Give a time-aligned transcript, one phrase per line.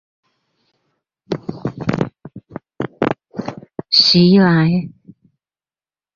[3.91, 4.89] 襲來！